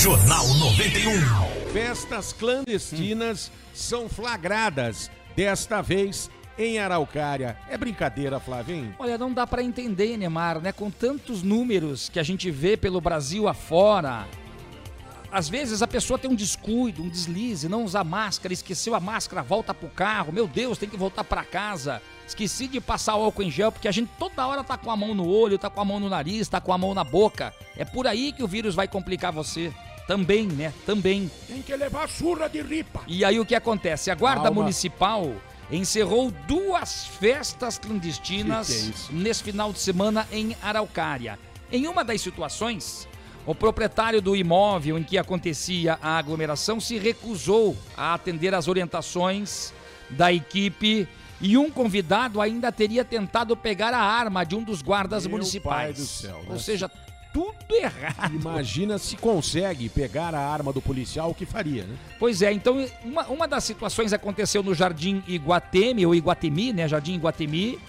[0.00, 1.70] Jornal 91.
[1.70, 7.58] Festas clandestinas são flagradas, desta vez em Araucária.
[7.68, 8.94] É brincadeira, Flávio, hein?
[8.98, 10.72] Olha, não dá para entender, Neymar, né?
[10.72, 14.26] Com tantos números que a gente vê pelo Brasil afora.
[15.32, 19.42] Às vezes a pessoa tem um descuido, um deslize, não usa máscara, esqueceu a máscara,
[19.42, 20.30] volta pro carro.
[20.30, 22.02] Meu Deus, tem que voltar para casa.
[22.26, 25.14] Esqueci de passar álcool em gel, porque a gente toda hora tá com a mão
[25.14, 27.54] no olho, tá com a mão no nariz, tá com a mão na boca.
[27.78, 29.72] É por aí que o vírus vai complicar você.
[30.06, 30.74] Também, né?
[30.84, 31.30] Também.
[31.48, 33.00] Tem que levar surra de ripa.
[33.06, 34.10] E aí o que acontece?
[34.10, 34.60] A Guarda Calma.
[34.60, 35.32] Municipal
[35.70, 41.38] encerrou duas festas clandestinas Que que é nesse final de semana em Araucária.
[41.70, 43.08] Em uma das situações,
[43.46, 49.72] o proprietário do imóvel em que acontecia a aglomeração se recusou a atender às orientações
[50.10, 51.08] da equipe
[51.40, 55.98] e um convidado ainda teria tentado pegar a arma de um dos guardas Meu municipais.
[55.98, 56.50] céu, né?
[56.50, 56.88] Ou seja,
[57.32, 58.34] tudo errado.
[58.34, 61.96] Imagina se consegue pegar a arma do policial, o que faria, né?
[62.18, 66.86] Pois é, então uma, uma das situações aconteceu no Jardim Iguatemi, ou Iguatemi, né?
[66.86, 67.80] Jardim Iguatemi,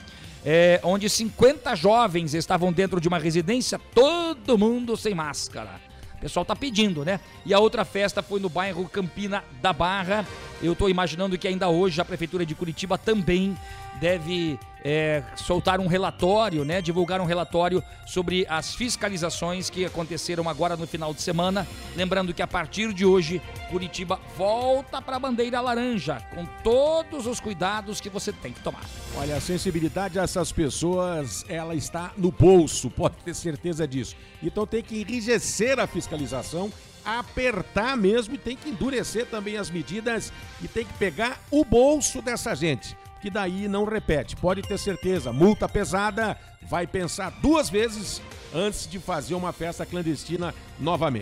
[0.45, 5.81] é, onde 50 jovens estavam dentro de uma residência, todo mundo sem máscara.
[6.17, 7.19] O pessoal tá pedindo, né?
[7.45, 10.25] E a outra festa foi no bairro Campina da Barra.
[10.61, 13.57] Eu tô imaginando que ainda hoje a Prefeitura de Curitiba também
[13.99, 16.81] deve é, soltar um relatório, né?
[16.81, 21.65] Divulgar um relatório sobre as fiscalizações que aconteceram agora no final de semana.
[21.95, 27.39] Lembrando que a partir de hoje, Curitiba volta para a bandeira laranja, com todos os
[27.39, 28.83] cuidados que você tem que tomar.
[29.15, 34.15] Olha, a sensibilidade dessas pessoas, ela está no bolso, pode ter certeza disso.
[34.41, 36.71] Então tem que enrijecer a fiscalização,
[37.05, 42.21] apertar mesmo e tem que endurecer também as medidas e tem que pegar o bolso
[42.21, 44.35] dessa gente, que daí não repete.
[44.35, 48.21] Pode ter certeza, multa pesada, vai pensar duas vezes
[48.53, 51.21] antes de fazer uma festa clandestina novamente.